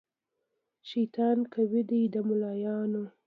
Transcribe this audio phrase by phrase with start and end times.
[0.89, 3.03] شیطان قوي دی د ملایانو